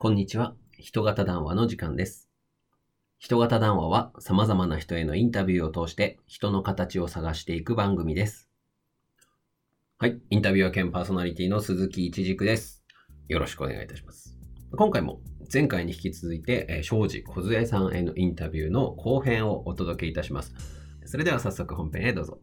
[0.00, 0.54] こんにちは。
[0.78, 2.28] 人型談話の時間です。
[3.18, 8.48] 人型談話は様々な人へのインタビューを通して人の形を探していく番組です。
[9.98, 10.20] はい。
[10.30, 12.84] インタビュアー兼パーソナリティの鈴木一軸です。
[13.26, 14.38] よろしくお願いいたします。
[14.70, 15.20] 今回も
[15.52, 20.54] 前回に引き続いて、えー、庄司梢さんへのインタビューの後編をお届けいたします。
[21.06, 22.38] それでは早速本編へどうぞ。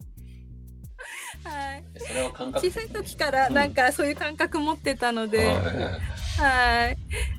[1.42, 1.84] はい。
[1.96, 6.96] それは感小さい時からなんかそういう感覚持ってたので、はいはい。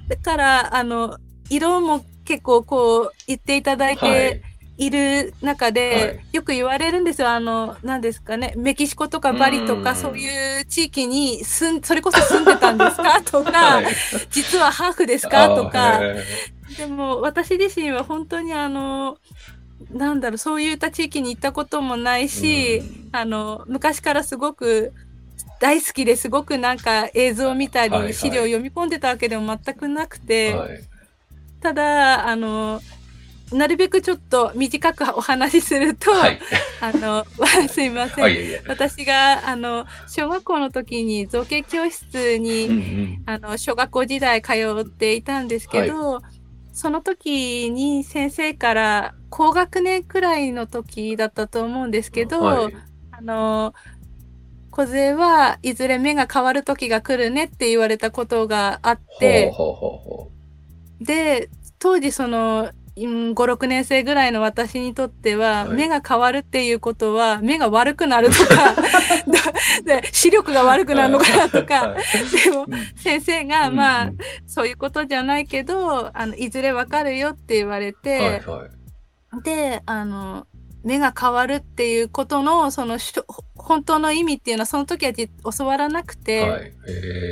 [0.09, 1.17] だからあの
[1.49, 4.41] 色も結構こう言っていただいて
[4.77, 4.91] い。
[4.91, 6.19] る中で、はい。
[6.33, 7.29] よく言われるんですよ。
[7.31, 9.83] あの何ですかね、メキシコとかバリとうん。
[9.83, 13.19] かそういう地域に住んそれこそ住んでたんですか？
[13.25, 13.85] とか、はい。
[14.29, 15.55] 実はハーフですか？
[15.55, 15.99] とか。
[16.77, 19.17] でも私自身は本当にあの
[19.91, 23.09] なんだろうそういった地域に行ったこともないし、うん。
[23.13, 24.93] あの昔からすごく
[25.59, 28.13] 大好きですごくなんか映像を見たり、はいはい。
[28.13, 30.79] 資料を読み込んでたわけでも全くなくて、はい。
[31.61, 32.81] ただあの
[33.51, 36.39] なるべくちょっと短くお話しすると、はい。
[36.81, 37.25] あの
[37.69, 38.61] すいません、はい。
[38.67, 43.23] 私があの小学校の時に造形教室に、うんうん。
[43.25, 46.21] あの小学校時代通っていたんですけど、
[46.73, 52.73] その時に先生から高学年くらいの時だったと思うんですけど、はい。
[53.11, 53.73] あの
[54.85, 59.51] 梢はいずれ目が変わる時が来るねって言われたことがあって
[61.01, 62.71] で当時その
[63.05, 65.75] 56年生ぐらいの私にとっては、はい。
[65.75, 68.75] 目が変わるっていうことは目が悪くなるとか
[69.85, 72.43] で視力が悪くなるのかなとか、はい。
[72.43, 74.17] でも先生が、まあ、うん。
[74.47, 78.67] そういうことじゃないけど、あの、いずれわかるよって言われて、はいは
[79.39, 79.43] い。
[79.43, 80.47] で、あの、
[80.83, 82.97] 目が変わるっていうことの、その
[83.67, 86.71] 本当の意味っていうのは、その時はじ教わらなくて、はい。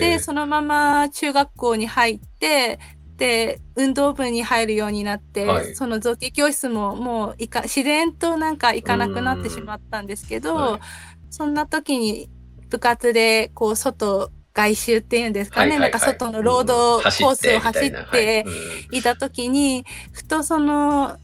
[0.01, 2.77] で、そのまま中学校に入って、
[3.15, 5.73] で、運動部に入るようになって、はい。
[5.75, 10.79] その造形教室ももういか、自然となんか行かなくなってしまったんですけど、はい。
[11.29, 12.29] そんな時に
[12.69, 18.45] 部活で、こう、外、外周っていうんですかね、なんか外のロードコースを走って
[18.91, 19.01] い。
[19.01, 21.17] た時に、ふとその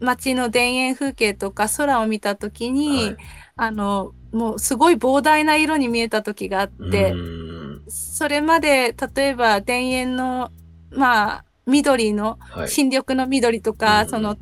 [0.00, 3.16] 街の田園風景とか空を見た時に、
[3.56, 7.14] あの、もうすごい膨大な色に見えた時があって、
[7.88, 10.50] それまで例えば田園の、
[10.90, 14.36] まあ、緑の、新緑の緑とか、その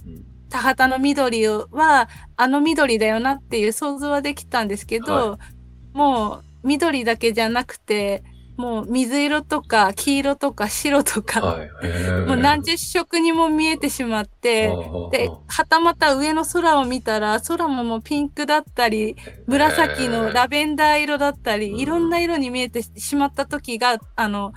[0.49, 5.39] 田畑の緑はあの緑だよなっていう想像はできたんですけど、は
[5.93, 8.23] もう緑だけじゃなくて
[8.57, 11.59] もう水色とか黄色とか白とか、
[12.27, 14.69] もう何十色にも見えてしまって、
[15.13, 19.17] ではたまた上の空を見たら空ももうピンクだったり
[19.47, 24.53] 紫のラベンダー色だったり、いろんな色に見えてしまった時があの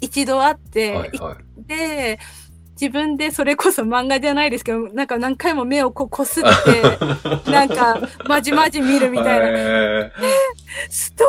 [0.00, 2.18] 一度あって、はいはいで
[2.80, 6.82] 自分でそれこそ漫画じゃないですけどなんか何回も目をこうこすって
[7.50, 10.02] なんかまじまじ見るみたいな、な。
[10.02, 10.10] ど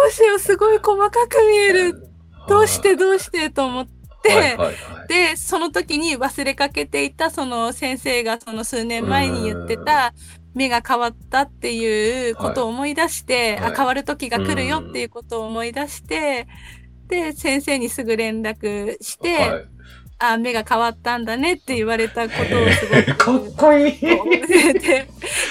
[0.07, 2.09] うしようすごい細かく見える。
[2.47, 3.87] どうしてどうしてと思っ
[4.23, 4.75] て、はいはいはい。
[5.07, 10.13] でその時に忘れかけていたその先生がその数年前に言ってた
[10.55, 13.71] 目が変わったっていうことを思い出して、はい。
[13.71, 16.47] あ変わる時が来るよっていうことを思い出して、
[17.07, 19.74] で先生にすぐ連絡して、はい
[20.17, 23.99] あ目が変わったんだねって言われたことをすごく かっこいい。
[23.99, 25.07] で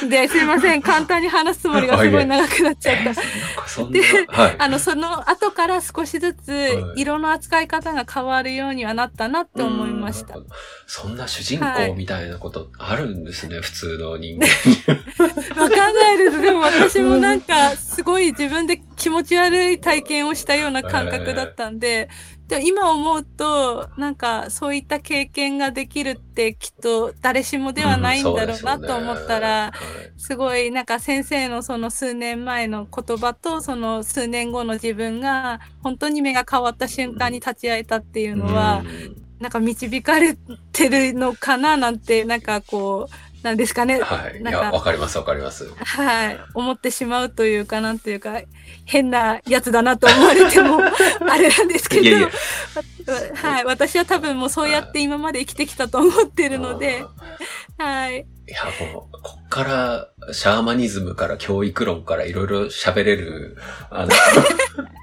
[0.08, 3.04] ですいません簡単に話すつもりがすごい長くなっちゃった。
[3.04, 3.22] なんか
[3.66, 10.46] そんなはいあのその後から少しずつはい色の扱い方が変わるようにはなったなって思いましたうん。
[10.86, 14.46] そんな主人公みたいなことあるんですね、普通の人間。
[15.60, 16.40] わかんないです。
[16.40, 22.08] でも私もなんかすごい自分で気持ち悪い体験をしたような感覚だったんで、
[22.48, 29.72] でも今思うとなんかそういった経験ができるってきっと誰しもではないんだろうなと思ったら、
[30.18, 38.84] すごいなんか先生のその数年前の言葉とその数年後の自分が本当に目が変わった瞬間に立ち会えたっていうのは、
[39.40, 40.36] なんか導かれ
[40.72, 44.40] てるのかななんてなんかこうなんですかね、はい。
[44.40, 45.70] いや、わかりますわかります。
[45.76, 48.40] はい、思ってしまうというかなんていうか
[48.86, 50.80] 変なやつだなと思われても
[51.30, 52.02] あれなんですけど。
[52.02, 52.28] いやいや
[53.34, 57.04] はい、私は多分もうそうやって今まで生きてきたと思ってるので、
[57.76, 63.56] はい、いや、もう、こっから、シャーマニズムから教育論からいろいろ喋れる、
[63.90, 64.12] あの、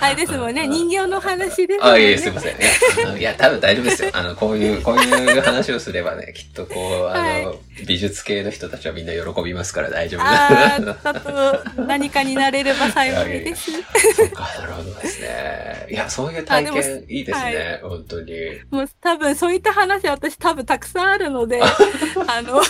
[0.00, 2.02] あれですもんね、人形の話ですもんあ、ね。
[2.02, 3.18] いえ、すいません。
[3.18, 4.10] いや、多分大丈夫ですよ。
[4.12, 7.56] あの、こういう、こういう話をすればね、 きっとこう、あの、
[7.86, 13.70] 美術系の人たちはみんな喜びますから大丈夫ああ、何かになれれば幸いです。
[14.16, 15.86] そうか、なるほどですね。
[15.90, 18.32] いや、そういう体験いいですね、本当に。
[18.70, 21.60] もう多分そういった話私多分たくさんあるので、
[22.26, 22.60] あの、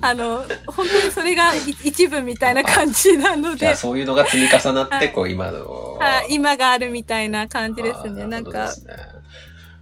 [0.00, 3.58] あの、本当にそれがい一部みたいな感じなので。
[3.58, 6.26] じゃあ、、そういうのが積み重なって、はいこう、今の、はい。
[6.30, 8.26] 今があるみたいな感じですね。
[8.26, 8.70] なんか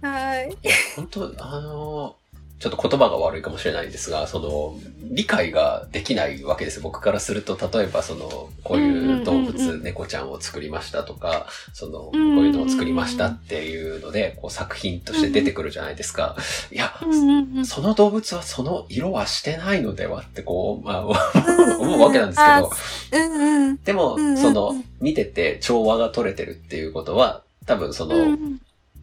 [0.01, 0.49] はい。
[0.95, 2.15] 本当あの、
[2.61, 6.79] ちょっと言葉が悪いかもしれないんですが、その、理解ができないわけです。
[6.79, 16.35] 僕からすると、例えばその、こういう動物、猫ちゃんを作りましたとか、その、こういうのを作りましたっていうので、こう作品として出てくるじゃないですか。
[16.71, 16.93] いや、
[17.65, 21.05] その動物はその色はしてないのではってこう、まあ、
[21.81, 22.41] 思うわけなんです
[23.11, 23.77] けど。
[23.83, 28.37] でもその、見てて調和が取れてるっていうことは、多分その、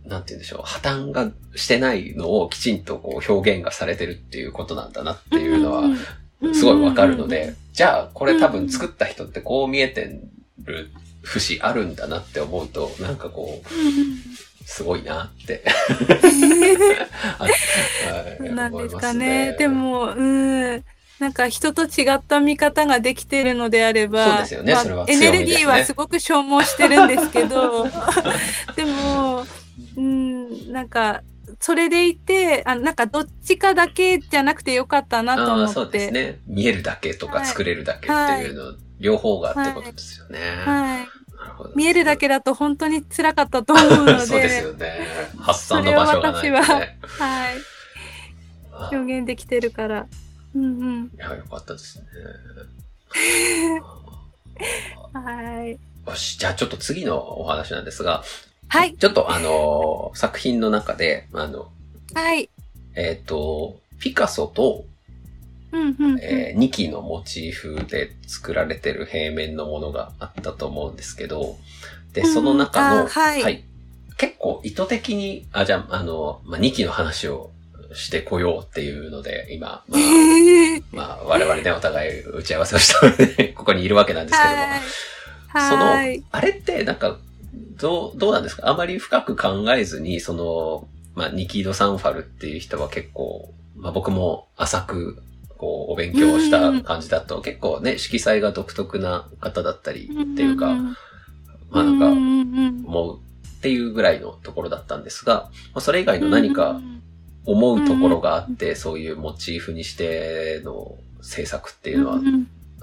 [0.08, 5.84] なんて言うんでしょう、破綻がしてないのをきちんとこう表現がされてるっていうことなんだなっていうのは、
[6.54, 10.20] すごいわかるので、じゃあこれ多分作った人ってこう見えて
[10.64, 10.90] る
[11.22, 13.68] 節あるんだなって思うと、なんかこう、
[14.64, 15.64] すごいなって。
[17.38, 19.46] はいなんですかね。
[19.46, 20.22] ますで、も、う
[20.76, 20.84] ん。
[21.18, 24.74] なんか人と違った見方ができてるのであれば、ね。
[25.08, 27.88] エネルギーはすごく消耗してるんですけど、
[28.76, 29.44] でも、
[29.96, 31.22] うん、なんか、
[31.60, 35.72] それでいて、あなんかどっちかだけじゃなくてよかったなと思って。
[35.72, 36.40] そうですね。
[36.46, 40.38] 見えるだけとかはい作れるだけっていうの、両方がってことですよね。
[40.64, 41.08] はい。
[41.38, 45.06] なるほど見えるだけだと本当に辛かったと思うので、そうですよね。
[45.38, 46.98] 発散の場所がないとそれを私ね。
[47.02, 47.58] はい。
[48.72, 50.06] あ表現できてるから。
[50.54, 51.10] うんうん。
[51.14, 52.04] いや、よかったですね。
[55.12, 55.78] はい。
[56.06, 58.22] よし、じゃあちょっと次のお話なんですが、
[58.68, 58.94] はい。
[58.96, 61.68] ちょっとあのー作品の中で、あの、
[62.14, 62.48] はい。
[62.96, 64.84] えっ、と、ピカソと、
[65.70, 66.18] うんうんうん。
[66.20, 71.56] えー、2機のモチーフで作られてる平面のものがあったと思うんですけど、
[72.12, 73.64] で、その中の、うんあはい
[74.18, 77.52] 結構意図的に、あ、じゃあ、あの、まあ、2機の話を
[77.94, 79.98] してこようっていうので、今、まあ、
[80.92, 85.70] まあ、我々ね、お互い打ち合わせをしたので、ここにいるわけなんですけども、はい。
[85.70, 87.16] そのはい。、あれってなんか、
[87.80, 88.68] どう、どうなんですか？
[88.68, 95.22] あまり深く考えずに、その、まあ、ニキード・サンファルっていう人は結構、まあ僕も浅く、
[95.56, 100.96] こう、お勉強をした感じだと、結構ね、色彩が独特な方だったりっていうか、ん
[101.70, 107.02] まあなんか、思うっていうぐらいのところだったんですが、まあ、それ以外の何うかん
[107.44, 112.20] 思うところがあって、そういうモチーフにしての制作っていうのは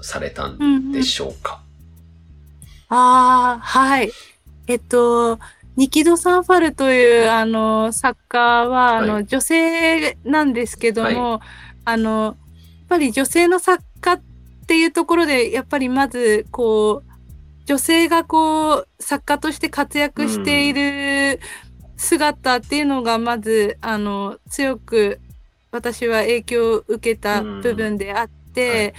[0.02, 1.62] されたんでしょうか、
[2.90, 4.12] ああ、はい。
[4.68, 5.38] えっと、
[5.76, 9.26] ニキド・サンファルという、あの、作家は、あの、はい。
[9.26, 11.40] 女性なんですけども、
[11.84, 12.34] あの、やっ
[12.88, 14.22] ぱり女性の作家っ
[14.66, 17.12] ていうところで、やっぱりまず、こう、
[17.66, 21.40] 女性がこう、作家として活躍している
[21.96, 25.20] 姿っていうのが、まず、あの、強く、
[25.72, 28.94] 私は影響を受けた部分であって、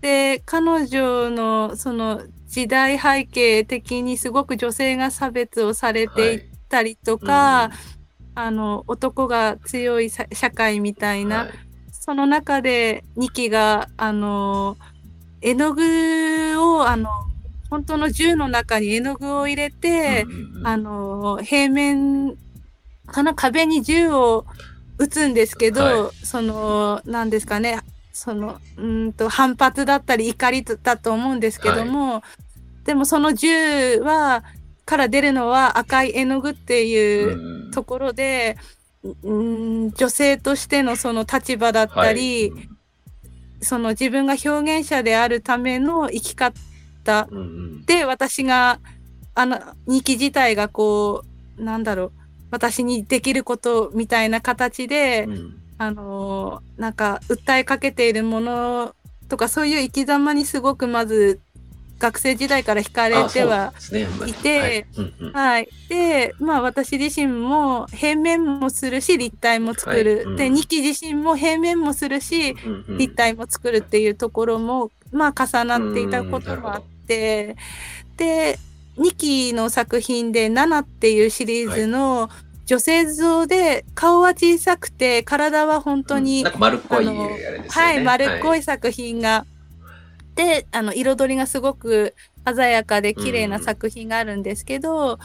[0.00, 2.22] で、彼女の、その、
[2.52, 7.70] 時代背景的にすごく女性が差別をされていったりとか、
[8.34, 11.52] あの、男が強いさ社会みたいな、はい。
[11.90, 14.76] その中で、ニキが、あの、
[15.40, 15.82] 絵の具
[16.60, 17.08] を、あの、
[17.70, 20.66] 本当の銃の中に絵の具を入れて、うんうんうん。
[20.66, 22.36] あの、平面、
[23.06, 24.44] かな壁に銃を
[24.98, 27.78] 撃つんですけど、はその、なんですかね、
[28.12, 32.22] その、うーんと、反発だったり怒りだと思うんですけども、
[32.84, 34.44] でもその銃は、
[34.84, 37.70] から出るのは赤い絵の具っていううん。
[37.70, 38.56] ところで、
[39.02, 42.68] うーん女性としてのその立場だったり、はい。
[43.62, 46.52] その自分が表現者であるための生き方
[47.86, 48.80] で私が
[49.36, 51.22] あの日記自体がこ
[51.58, 52.12] うなんだろう
[52.50, 58.94] 私にできることみたいな形で、うんあのーなんか訴えかけているもの
[59.28, 61.40] とかそういう生き様にすごくまず
[61.98, 63.72] 学生時代から惹かれては
[64.26, 64.86] いて
[65.32, 65.68] はい。
[65.88, 70.16] で、まあ私自身も平面もするし立体も作る。
[70.16, 70.24] はい。
[70.24, 70.36] うん。
[70.36, 72.98] で、二期自身も平面もするしうんうん。
[72.98, 77.56] 立体も作るっていうところも、まあ重なっていたこともあって、
[78.16, 78.58] で、
[78.98, 82.28] 2期の作品で7っていうシリーズの、
[82.64, 87.64] 女性像で顔は小さくて体は本当に、なんか丸っこいね。
[87.68, 89.46] はい、丸っこはいい作品が、
[90.34, 92.14] で、あの、彩りがすごく
[92.44, 95.18] 鮮やかで綺麗な作品があるんですけど、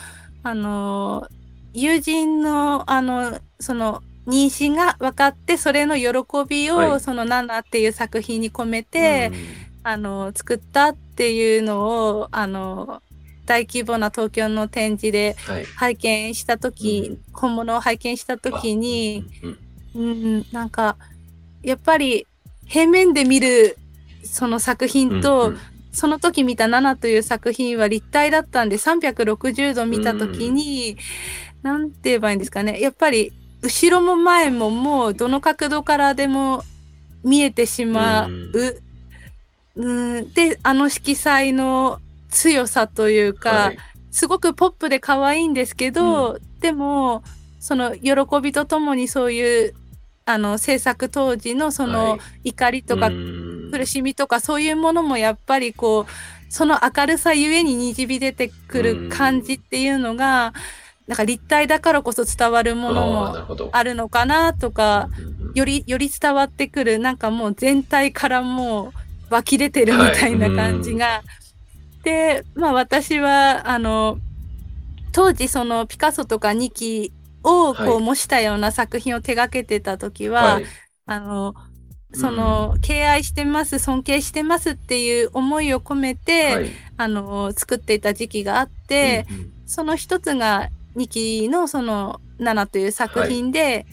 [0.44, 1.28] あの、
[1.74, 6.10] 友人の、あの、その、妊娠が分かって、それの喜
[6.48, 7.00] びを、はい。
[7.00, 9.32] その、ナナっていう作品に込めて、
[9.84, 13.02] あの、作ったっていうのを、あの、
[13.48, 15.66] 大規模な東京の展示でうんはい。
[15.66, 19.58] 拝見したとき、本物を拝見したときに、うん
[19.96, 20.98] うんうん、なんか、
[21.64, 22.28] やっぱり
[22.66, 23.78] 平面で見る
[24.24, 25.60] その作品と、うんうん
[25.98, 30.96] その時見た7という作品は立体だったんで360度見た時に、
[31.64, 32.80] なんて言えばいいんですかね。
[32.80, 36.64] やっぱり後ろも前ももうどの角度からでも
[37.24, 38.32] 見えてしまう。
[39.76, 43.78] うん、で、あの色彩の強さというか、はい。
[44.12, 47.24] すごくポップで可愛いんですけど、でも、
[47.60, 49.74] その喜びとともにそういう、
[50.26, 52.50] あの、制作当時のそはのい。
[52.50, 53.72] 怒りとかうん。
[53.72, 56.12] 苦しみとかそういうものもやっぱりこう、
[56.50, 60.54] その明るさゆえににじみ出てくる感じっていうのが、
[61.08, 65.54] なんか立体だからこそ伝わるものもあるのかなとか、うんうんうん。
[65.54, 68.94] より、より伝わってくる、なんかもう全体からも
[69.30, 71.24] う湧き出てるみたいな感じが。
[72.08, 74.18] で、まあ私は、あの、
[75.12, 77.12] 当時そのピカソとかニキ
[77.44, 77.98] をこはい。
[77.98, 80.66] う模したような作品を手掛けてた時は、はい。
[81.06, 81.54] あの、
[82.14, 86.70] その、敬愛してます、尊敬してますっていう思いを込めて、はい。
[86.96, 89.52] あの、作っていた時期があって、うんうん。
[89.66, 93.86] その一つが2期のその7という作品で、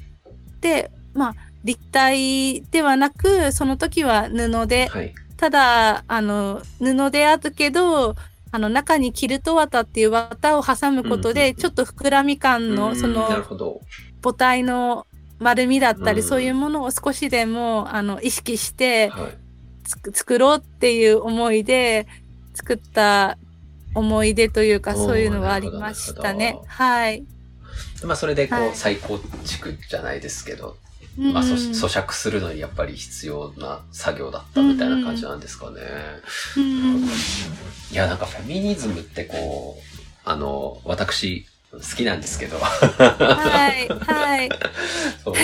[0.61, 5.13] で、まあ、立体ではなく、その時は布で、はい。
[5.37, 8.15] ただ、あの、布であるけど、
[8.53, 13.81] あの、中にキルト綿っていう綿を挟むことで、ちょっと膨らみ感の、その、ほど。
[14.23, 15.07] 母体の
[15.41, 19.13] 丸みだったり、うんそういうものを少しでも、あの、意識して
[20.13, 22.07] 作ろうっていう思いで、
[22.55, 23.37] 作った
[23.95, 26.59] 思い出というか、そういうのはありましたね。
[26.67, 27.25] はい。
[28.05, 30.85] まあ、それでこう、はい再構築じゃないですけど、うん
[31.17, 35.81] まあ、そ咀嚼するのにやっぱり必要な作業だったみたいな感じなんですかね。
[36.57, 37.05] うん。
[37.05, 37.07] い
[37.93, 39.83] や、なんかフェミニズムってこう、
[40.25, 44.49] あの、私、好きなんですけど、はい、はい。
[45.23, 45.35] そう。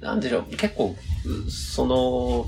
[0.00, 2.46] なんでしょう、結構、うその、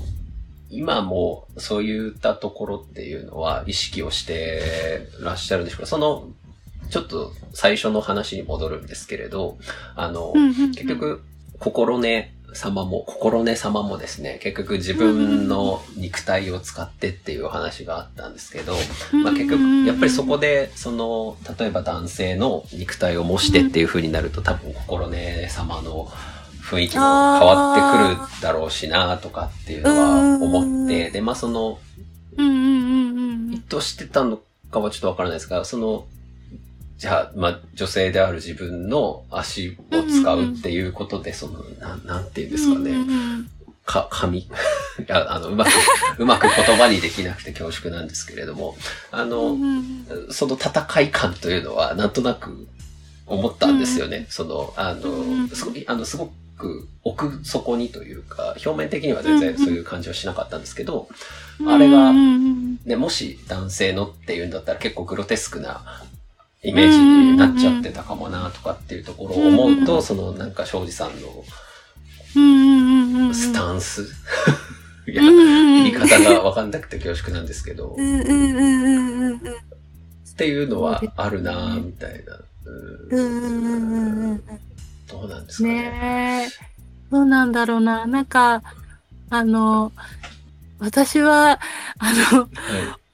[0.69, 5.85] 今もそういったところっていうのは意識をしてらっしゃるんでしょうか？
[5.85, 6.29] その、
[6.89, 9.57] ちょっと最初の話に戻るんですけれど、
[9.95, 10.71] あの、うんうんうん。
[10.71, 11.21] 結局、
[11.59, 18.73] 心根様も、心根様もですね、結局自分の肉体を使ってっていう話があったんですけど、
[19.23, 26.09] まあ結局、やっぱりそこで、その、例えば男性の肉体を模してっていう風になると、多分心根様の
[26.61, 31.79] 雰囲気も変わってくるだろうしな、とかっていうのは思って、で、まあその、
[32.37, 34.39] 意図してたの
[34.71, 36.05] かはちょっとわからないですが、その、
[36.97, 42.95] じゃあ、まあ、女性である自分の足を使うっていうことで、その、なん、なんていうんですかね。
[43.85, 44.39] か、紙。
[44.39, 44.47] い
[45.07, 45.69] や、あの、うまく、
[46.17, 48.77] うまく言葉にできなくて恐縮なんですけれども、
[49.11, 49.57] あうの、
[50.31, 52.67] その戦い感というのは、なんとなく
[53.27, 54.27] 思ったんですよね。
[54.29, 61.07] その、あうんの、すごい、あの、すごく奥底にというか、表面的には全然そういう感じはしなかったんですけど、
[61.67, 62.13] あれが
[62.85, 66.03] ね、もし男性のっていうんだったら結構グロテスクな
[66.65, 71.43] イメージになっちゃってたかもなとかっていうところを思うと、そのなんか庄司さんの
[73.33, 74.01] スタンス、
[75.07, 77.95] いや、言い方がわかんなくて恐縮なんですけど、っ
[80.37, 82.39] ていうのはあるなぁみたいな。
[85.07, 85.75] どうなんですかね。
[85.75, 86.51] ねえ。
[87.11, 88.07] どうなんだろうな。
[88.07, 88.63] なんか、
[89.29, 89.91] あの、
[90.79, 91.59] 私は、
[91.99, 92.47] あの、は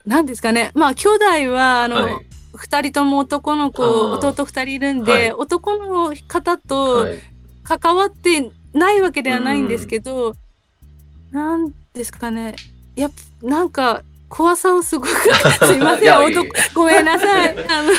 [0.05, 0.71] 何ですかね。
[0.73, 1.89] まあ、兄弟は、あい。
[1.89, 2.25] の、はい。
[2.55, 7.19] 二人とも男の子、弟二人いるんで、はい男の方とはい。
[7.63, 10.35] 関わってないわけではないんですけど、
[11.31, 12.55] なんですかね。
[12.95, 15.27] やっぱ、なんか、怖さをすごく、す
[15.73, 17.49] いません、男、ごめんなさい。
[17.67, 17.91] あの、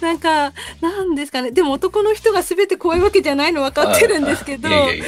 [0.00, 1.50] なんか、なんですかね。
[1.50, 5.04] でも男の人が全て怖いわけじゃないの分かってるんですけど、いやいやいや。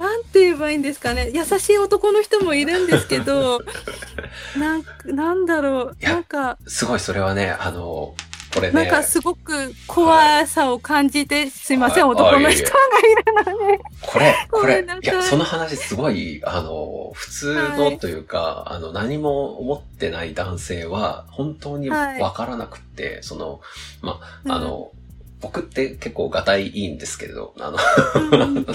[0.00, 1.30] なんて言えばいいんですかね。
[1.34, 3.60] 優しい男の人もいるんですけど、
[4.58, 5.96] なんなんだろう。
[6.00, 8.14] なんか、すごいそれはね、あの、
[8.54, 13.80] これね、なんかすごく怖さを感じて、すいません、はい男の人がいるので。
[14.00, 23.60] これ、 これいいや、その話すごい、あの、普通のというか、あの、何も思ってない男性は、本当にわからなくって、その、
[24.00, 24.92] まあ、あの、
[25.40, 27.78] 僕って結構ガタイいいんですけれど、あの、
[28.14, 28.66] うんうんうん。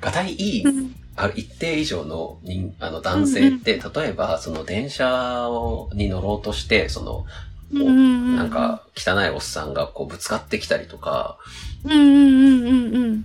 [0.00, 0.94] ガタイいいうん。
[1.14, 7.26] ある一定以上の人あの男性って、例えばその電車をに乗ろうとして、その、
[7.72, 11.38] なんか汚いおっさんがこうぶつかってきたりとか、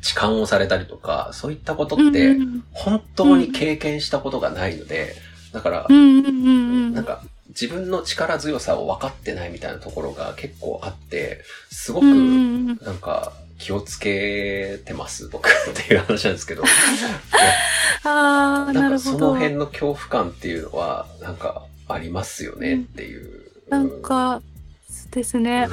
[0.02, 2.64] 痴漢をされたりとか、そういったことうんってうん。
[2.72, 5.16] 本当に経験したことがないので、
[5.54, 7.24] だからなんか
[7.60, 16.64] 自分の力強さを分かってないみたいなところが結構あって、すごくうんうんうんなんか気をつけてます、僕 っていう話なんですけど。
[18.06, 19.18] ああ、ななんかるほど。
[19.18, 23.42] その辺の恐怖感っていうのは、なんかありますよねっていう。
[23.70, 24.42] なんか、
[24.88, 25.68] そうですうん、ね。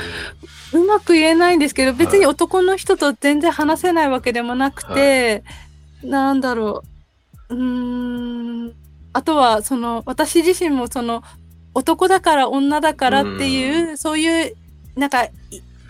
[0.72, 5.44] うまく言えないんですけど、別に男の人と全然話せないわけでもなくて、
[6.02, 6.82] なんだろ
[7.50, 7.54] う。
[7.54, 8.72] うーん。
[9.12, 11.22] あとは、その、私自身もその、
[11.74, 14.56] 男だから女だからっていう、そういう、
[14.96, 15.30] なんか、い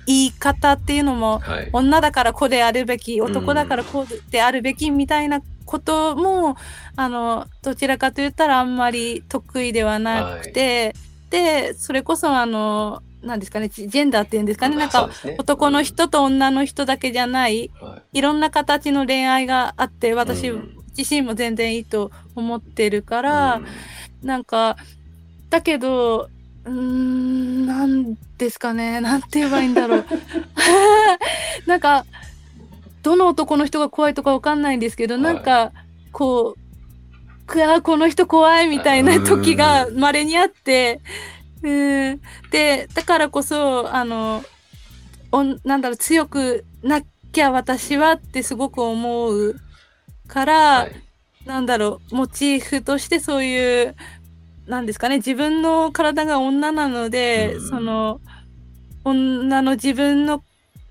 [0.06, 1.70] 言い方っていうのも、はい。
[1.72, 6.56] 女だからこうであるべき、男だからこうであるべきみたいなことも、
[6.96, 10.94] あの、どちらかと言ったらあんまり得意ではなくて、
[11.30, 15.36] で、それこそあの、なんですかね、ジジェンダーっていうんですかね、なんか、ね。
[15.38, 20.76] 男の人と女の人だけじゃない、うんはいろんな形の恋愛があって、私うん。
[20.96, 24.26] 自身も全然いいと思ってるから、うん。
[24.26, 24.76] なんか、
[25.50, 26.28] だけど、
[26.64, 29.00] うーん、なんですかね。
[29.02, 30.06] なんて言えばいいんだろう。
[31.66, 32.06] なんか、
[33.02, 35.72] どの男の人が怖いとかわかんないんですけど、はいなんか、
[36.12, 41.00] こう、くわこの人怖いみたいな時が稀にあって、
[41.62, 42.20] うん、
[42.50, 44.42] で、だからこそ、あの、
[45.30, 49.56] おんなんだろう、強くなきゃ私はってすごく思う
[50.26, 51.04] から、はい
[51.46, 53.94] なんだろう、モチーフとしてそういう、
[54.66, 57.68] なんですかね、自分の体が女なので、うん。
[57.68, 58.20] その、
[59.04, 60.42] 女の自分の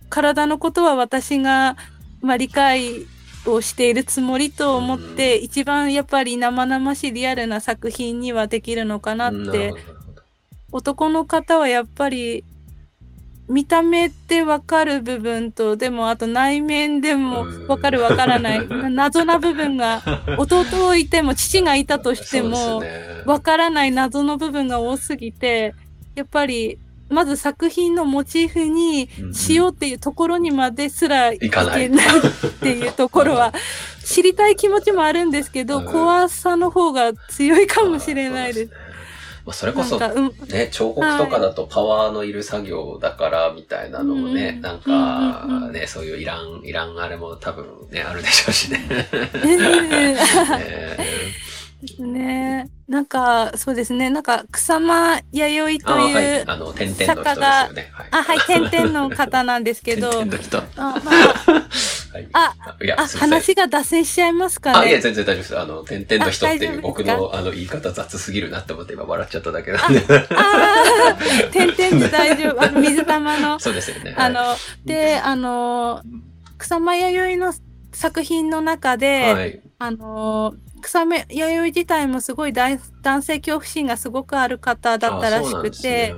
[0.10, 1.76] 体のことは私が、
[2.22, 3.08] まあ、理解
[3.46, 9.74] をしているつもりと思って、一番やっぱり生々しいリアルな作品にはできるのかなって
[10.72, 12.44] 男の方はやっぱり
[13.48, 18.68] 見た目でわかる部分とでもあと内面でもわかるわからない。
[18.68, 20.02] な 謎な部分が
[20.38, 22.82] 弟いても父がいたとしても
[23.26, 25.76] わからない謎の部分が多すぎて
[26.16, 31.90] やっぱりまず作品のモチーフにしようっていうところにまですらいけないっ
[32.62, 33.54] ていうところは
[34.04, 35.86] 知りたい気持ちもあるんですけどうん。
[35.86, 38.72] 怖さの方が強いかもしれないです。
[39.46, 48.80] まあ、それこそ、ね、彫刻とかだとパワーのいる作業だからみたいなのもね、うんなんか、んね、そういういらん、いらんあれも多分ね、あるでしょうしね。
[52.00, 54.10] ね なんか、そうですね。
[54.10, 57.90] なんか、草間弥生という、あの、点々の人ですよね。
[57.92, 58.08] はい。
[58.12, 58.40] あ、はい、
[58.72, 60.58] 点々の方なんですけど、 点々の人。
[60.60, 61.68] あ、まあ、
[62.14, 62.28] はい。
[62.34, 62.96] あ、いや。
[62.96, 65.02] 話が脱線しちゃいますかあ、いや、ね。
[65.02, 65.60] 全然大丈夫です。
[65.60, 70.00] あの、点々の人っていう僕のあの言い方雑すぎるなって思って今笑っちゃっただけなんで。
[70.30, 72.62] あー、点々で大丈夫。
[72.62, 73.58] あの、水玉の。
[73.60, 74.14] そうですよね。
[74.16, 76.04] あの、で、あの、
[76.60, 77.52] 草間弥生の
[77.94, 79.62] 作品の中で、はい。
[79.80, 80.54] あの、
[80.84, 86.14] 草間弥生自体もすごい大男性恐怖心がすごくある方だったらしくて、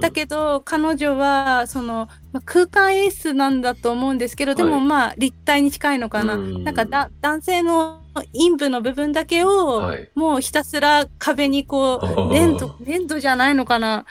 [0.00, 6.64] だけど彼女はそのまあ空間演出なんだと思うんですけどでもはいまあ立体に近いのかな、うん。
[6.64, 8.02] なんかだ男性の
[8.34, 10.10] 陰部の部分だけを、はい。
[10.14, 14.04] もうひたすら壁にこう粘土粘土じゃないのかな。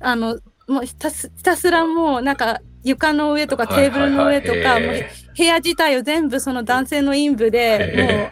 [0.00, 0.38] あの
[0.68, 8.30] もうひたすひたすらもうなんか床の上とかテーブルの上とか、はいはいはいもう部屋自体を全部その男性の陰部でもうへ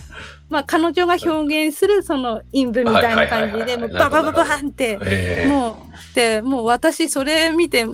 [0.49, 7.85] まあ彼女が表現するその陰部みたいな感じで、もうババババーンって、ええもう、で、もう私それ見て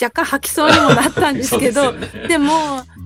[0.00, 2.28] 若干吐きそうにもなったんですけど、でね。
[2.28, 2.52] でも、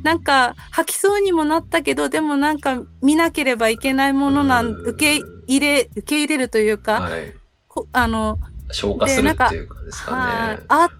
[0.02, 4.88] なんか吐きそうにもなったけど、でもなんか見なければいけないものなん、うん。
[4.88, 7.34] 受け入れ、受け入れるというか、はい。
[7.68, 8.38] こあの、
[8.70, 10.16] 消化するっていうかですかね。
[10.16, 10.90] はいあ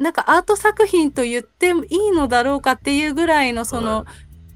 [0.00, 4.06] なんかアート作品と言ってもいいのだろうかっていうぐらいのそのは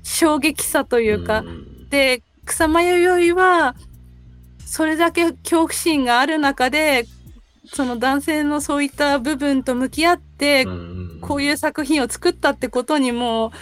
[0.03, 1.89] 衝撃さというか、ん。
[1.91, 3.77] で草間弥生は
[4.67, 7.07] それだけ恐怖心がある中で
[7.67, 13.53] その男性のそういった部分と向き合って、んこういう作品を作ったってことにも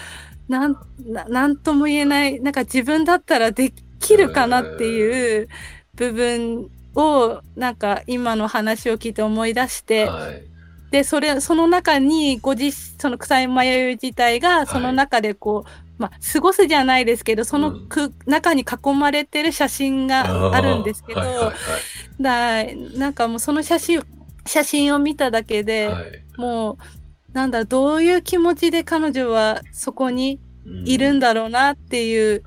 [0.48, 5.48] なんななんとも言えないなんか自分だったらできるかなっていう
[5.94, 10.51] 部分をなんか今の話を聞いて思い出して、はい。
[10.92, 21.54] でそれその中にご自その草間弥生自体がその中でこう、まあ過ごすじゃないですけどそのく、中に囲まれてる写真があるんですけど、はいはい
[22.20, 22.64] だ
[22.98, 24.02] なんかもうその写真
[24.46, 26.02] 写真を見ただけで、はい。
[26.02, 26.76] はいもう
[27.32, 30.38] なんだどういう気持ちで彼女はそこに
[30.84, 32.42] いるんだろうなっていう、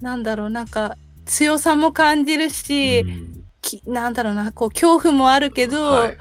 [0.00, 3.44] なんだろう、なんか強さも感じるし、うん。
[3.62, 6.18] きなんだろうな、こう恐怖もあるけど、はい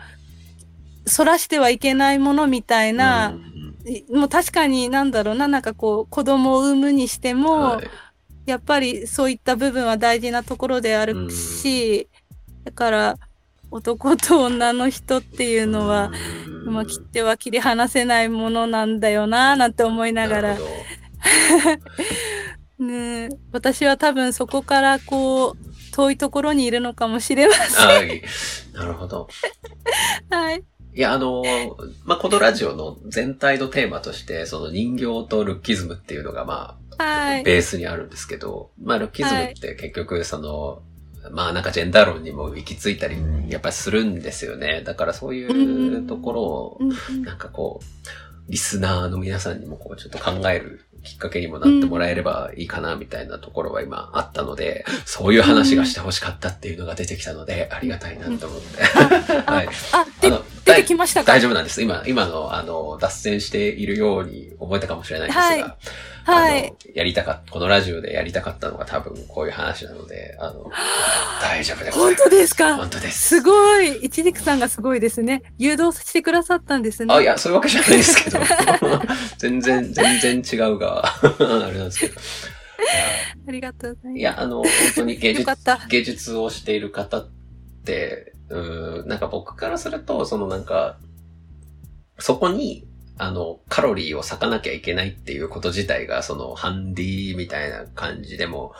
[1.06, 3.56] そらしてはいけないものみたいな、うん
[4.12, 7.88] もう確かになんだろうな、なんかこう子供を産むにしても、はい
[8.46, 12.08] やっぱりそういった部分は大事なところであるし、
[12.64, 13.16] だから
[13.72, 16.12] 男と女の人っていうのは、
[16.66, 20.58] うんまあ、切っては切り離せないものなんだよななんて思いながら
[22.80, 25.56] ねえ私は多分そこからこう
[25.92, 27.88] 遠いところにいるのかもしれません。
[27.88, 28.22] はい。
[28.74, 29.28] なるほど。
[30.30, 30.64] はい。
[30.96, 31.44] いや、あの、
[32.06, 37.44] まあ、このラジオの全体のテーマとして、その人形とルッキズムっていうのが、まあ、はい。
[37.44, 40.82] ベースにあるんですけど、まあ、ルッキズムって結局、その、
[41.32, 43.18] まあ、なんかジェンダー論にも行き着いたり、
[43.50, 44.84] やっぱりするんですよね。
[44.86, 45.46] だからそうい
[46.00, 46.80] うところを、
[47.24, 58.84] なんかこう、リスナーの皆さんにもこう、ちょっと考えるきっかけにもなってもらえればいいかな、みたいなところは今あったので、そういう話がしてほしかったっていうのが出てきたので、ありがたいなと思って。
[59.46, 59.70] はい。
[59.92, 60.42] あ、であ
[60.76, 61.32] てきましたか？
[61.34, 61.82] 大丈夫なんです。
[61.82, 65.76] 今、今の、あの、脱線しているように思えたかもしれないんですが、はい
[66.26, 66.74] はい。
[66.96, 70.72] やりたかった、このラジオでやりたかったのが多分こういう話なので、あの、
[71.42, 72.24] 大丈夫でござい本ます。
[72.24, 72.76] 当ですか？
[72.78, 73.28] 本当です。
[73.28, 73.98] すごい。
[73.98, 75.44] 一軸さんがすごいですね。
[75.60, 77.14] 誘導してくださったんですね。
[77.14, 78.40] あ、いや、そういうわけじゃないですけど。
[79.38, 81.36] 全然、全然違うが、 あ
[81.72, 82.16] れなんですけど。
[83.48, 84.20] ありがとうございます。
[84.20, 85.46] いや、あの、本当に芸術。
[85.90, 87.30] 芸術をしている方っ
[87.86, 90.98] て、うーん、なんか僕からすると、そのなんか、
[92.20, 98.74] そこに、あの、カロリーを割かなきゃいけないっていうこと自体が、その、ハンディみたいな感じでも、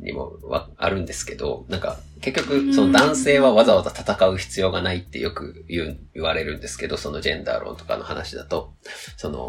[0.00, 8.74] にもわあるんですけど、なんか、結局、その男性はわざわざ戦う必要がないってよく言う、言われるんですけど、そのジェンダー論とかの話だと、
[9.16, 9.46] その。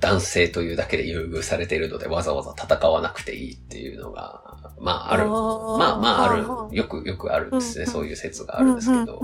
[0.00, 4.42] 男性というだけで優遇されているので、わざわざ戦わなくていいっていうのが、
[4.80, 5.28] まあある。
[5.28, 6.76] まあまあある。
[6.76, 7.84] よくよくあるんですね。
[7.84, 7.90] うん。
[7.90, 9.20] そういう説があるんですけど。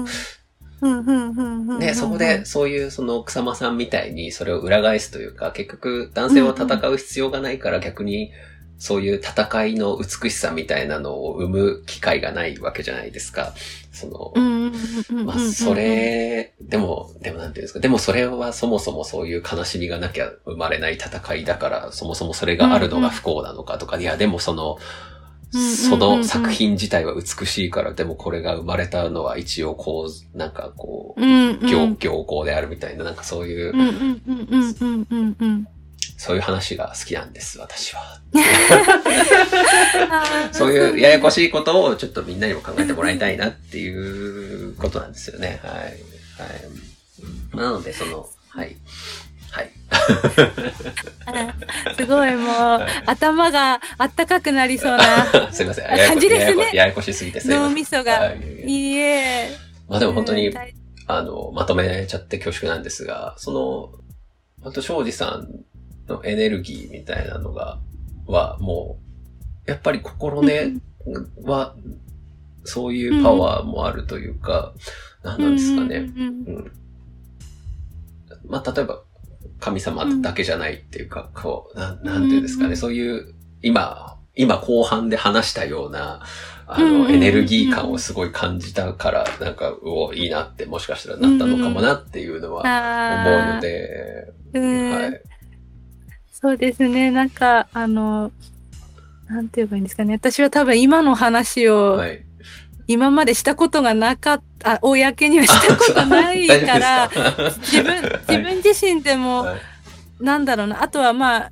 [1.78, 3.78] で、そこで、そういうその草間さん。
[3.78, 8.32] みたいにそれを裏返すというか、結局男性は戦う必要がないから逆に
[8.84, 13.54] そういう戦いの美しさみたいなのを生む機会がないわけじゃないですか。
[13.92, 14.34] その。
[15.24, 24.76] まあ、それ、でも、でもなんていうんですか、でもそれはそもそもそういう悲しみがなきゃ生まれない戦いだから、そもそもそれがあるのが不幸なのかとか、いや、でもその、
[25.50, 31.20] その作品自体は美しいから、でもこれが生まれたのは一応こう、なんかこう。
[31.22, 33.72] 行、行幸であるみたいな、なんかそういう、
[36.16, 38.20] そういう話が好きなんです、私は。
[40.52, 45.60] そういうややこしいことをちょっとみんなにも考えてもらいたいなっていうことなんですよね。
[45.62, 45.74] はい。
[45.74, 47.56] はい。
[47.56, 48.76] なので、その、はい。
[49.50, 49.70] はい。
[51.96, 56.08] すごいもう、頭があったかくなりそうな すいません。
[56.08, 57.74] 感じですねややこしすぎてすいま脳せん。
[57.74, 58.12] みそが。
[58.12, 59.50] はいいいえ。
[59.88, 60.54] まあでも本当に
[61.06, 63.52] あの、まとめちゃって恐縮なんですが、そ
[64.62, 65.48] の、あと、庄司さん
[66.08, 67.78] のエネルギーみたいなのが、
[68.26, 68.98] は、も
[69.66, 70.74] う、やっぱり心根
[71.42, 71.74] は、
[72.64, 74.72] そういうパワーもあるというか、
[75.22, 75.96] 何なんですかね。
[75.96, 76.72] うん。
[78.46, 79.02] まあ、例えば、
[79.60, 82.76] 神様だけじゃないっていうか、こう、なん、なんていうんですかね、うん。
[82.76, 86.22] そういう、今、今後半で話したような、
[86.66, 94.90] あの、エネルギー感をすごい感じたから、なんか、うお、いいなって、もしかしたらなったのかもなっていうのは思うので、うん。
[94.90, 95.22] はい。
[96.34, 97.12] そうですね。
[97.12, 98.32] なんか、あの、
[99.28, 100.14] なんて言えばいいんですかね。
[100.14, 102.24] 私は多分今の話をはい。
[102.86, 107.08] 今までしたことがなかった、あ公にはしたことないから、
[107.62, 109.60] 自分、 自分自身でも、はい。
[110.20, 111.50] なんだろうな、あとはまあ、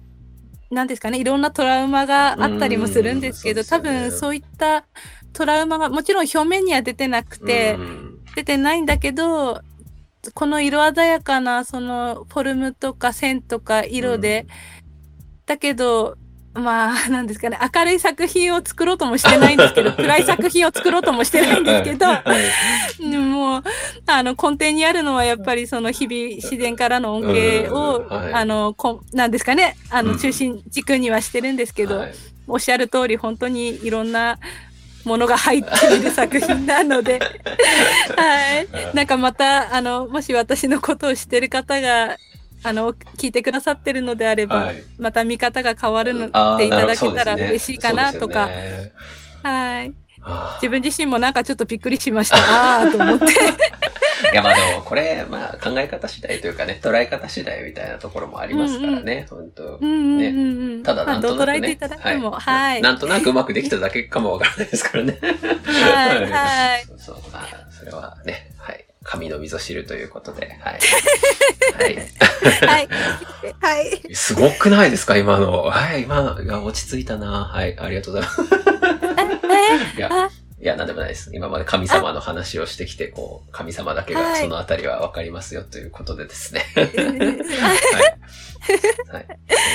[0.71, 4.85] なんですかね、いろんなトラウマがあったりもするんですけど、うんそう多分そういった
[5.33, 8.19] トラウマが、もちろん表面には出てなくて、うん。
[8.35, 9.63] 出てないんだけど、
[10.31, 14.47] この色鮮やかな、その、フォルムとか線とか色で、
[15.47, 16.17] だけど、
[16.55, 22.07] まあ、なんですかね、明るい作品を作ろうともしてないんですけど、 暗い作品を作ろうともしてないんですけど、
[23.19, 23.63] もう、
[24.07, 28.17] あの、根底にあるのはやっぱりその日々自然からの恩恵を、うん。
[28.17, 28.35] はい。
[28.35, 30.19] あの、こなんですかね、あの、うん。
[30.19, 32.15] 中心軸にはしてるんですけど、はい。
[32.47, 34.39] おっしゃる通り本当にいろんな
[35.05, 37.19] ものが入っている作品なので、
[38.17, 38.95] はい。
[38.95, 42.17] なんかまた、あの、もし私のことを知ってる方が、
[42.65, 48.93] あの、聞いてくださってるのであれば、はいまた見方が変わるのっていただけたら嬉しいかなとか、ね
[49.43, 49.93] はい。
[50.61, 52.37] 自分自身もなんかちょっとびっくりしました。
[52.37, 53.27] ああ、と思って。
[54.33, 60.83] いやまあでもこれ、まあ考え方次第というかね、捉え方次第みたいなところもありますからね、本当うんうんうんうん。
[60.83, 61.79] ただなんとなくね。
[61.81, 62.83] はい。
[62.83, 65.19] なんとなくうまくできただけかもわからないですからね。
[65.23, 66.85] はい、はい。
[66.85, 68.85] そうそう、まあ、それはね、はい。
[69.03, 70.79] 神の溝知るということで、はい。
[71.79, 71.97] はい。
[72.69, 72.89] はい。
[73.63, 74.01] はい。
[74.15, 75.63] すごくないですか今の。
[75.63, 77.47] はい、今落ち着いたな。
[77.47, 78.43] はい、ありがとうございます。
[79.97, 81.35] いや、あいや、なんでもないです。
[81.35, 86.65] 今まで神様の話をしてきて、こう、神様だけがはいそのあたりはわかりますよということでですね。
[86.77, 86.83] は
[89.13, 89.21] はい。
[89.21, 89.27] はい。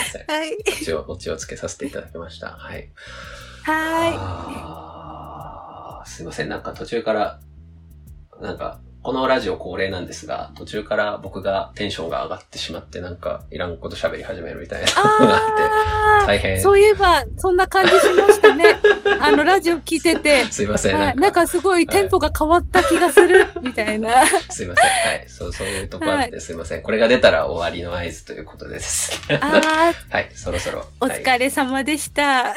[0.08, 0.50] すいません。
[0.54, 0.56] い。
[0.82, 2.52] オチを、オチをつけさせていただきました。
[2.52, 2.90] はい。
[3.64, 4.14] は
[6.00, 6.50] あーすいません。
[6.50, 7.42] なんか途中から、
[8.40, 14.88] なんか、このラジオ恒例なんですが、途中から僕がテンションが上がってしまって、なんか、いらんこと喋り始めるみたいな
[15.22, 18.66] のがああ大変あ、そういえば、そんな感じしましたね。
[19.22, 20.52] あの、ラジオ聞いててって。。
[20.52, 20.96] すいません。
[20.96, 24.26] は、ないんか、なんかすごいテンポが変わった気がする、みたいな。
[24.50, 24.86] すいません。
[24.86, 25.26] はい。
[25.30, 26.82] そう、そういうとこあって、すいません。
[26.82, 29.40] これが出たら終わりの合図ということでですね。
[29.42, 30.30] ああ、 はい。
[30.36, 30.86] そろそろ。
[31.00, 32.44] おはい疲れ様でした。
[32.44, 32.54] は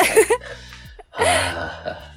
[1.13, 2.10] あ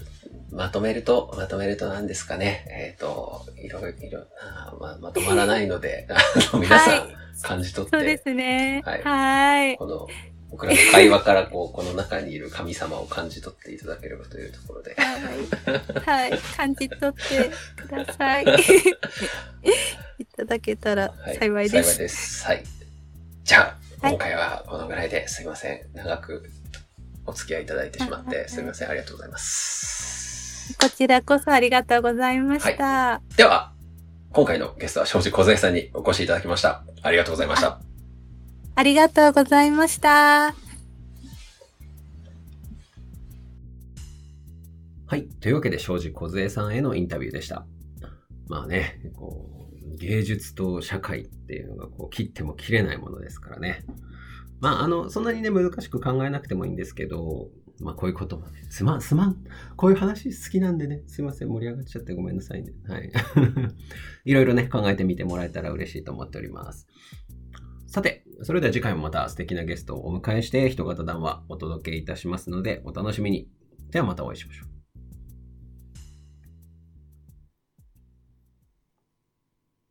[0.54, 2.66] まとめると、まとめると何ですかね。
[2.70, 8.82] えっ、と、いろいろ、あーままとまらないので、 あの皆さんはい感じ取って、そうですね。
[8.86, 9.78] はいはい。
[9.78, 10.08] この、
[10.52, 14.96] 僕らの会話からこう、 この中にいる神様を感じ取っていただければというところで。
[14.96, 16.30] はい。
[16.30, 16.40] はい。
[16.56, 18.46] 感じ取ってください。
[20.20, 21.94] いただけたらはい幸いです。
[21.94, 22.46] 幸いです。
[22.46, 22.64] はい。
[23.44, 23.62] じゃあ、
[24.06, 25.82] はい今回はこのぐらいですいません。
[25.94, 26.44] 長く
[27.26, 28.90] お付き合いいただいてしまって、はいすみません。
[28.90, 30.33] ありがとうございます。
[30.80, 33.22] こちらこそありがとうございました。
[33.38, 33.74] では、
[34.32, 36.84] 今回のゲストは庄司小さんにお越しいただきました。
[37.02, 37.80] ありがとうございました。
[38.76, 40.56] ありがとうございました。
[45.06, 45.28] はい。
[45.42, 47.68] というわけで、庄司梢さんへのインタビューでした。
[48.48, 53.86] まあね、こう、芸術と社会っていうのが、こう、切っても切れないものですからね。
[54.60, 57.50] まあ、あの、そんなにね、難しく考えなくてもいいんですけど、
[57.84, 59.38] まあ、こういうこともね、すまん、すまん。
[59.76, 62.74] こういう話好きなんでね、すいません、盛り上がっちゃってごめんなさいね。
[62.88, 63.12] はい。
[64.26, 66.88] いろいろね、考えてみてもらえたら嬉しいと思っております。
[67.88, 73.48] さて、それでは次回もまた素敵なゲストをお迎えして、人型談話お届けいたしますので、お楽しみに。
[73.92, 74.73] ではまたお会いしましょう。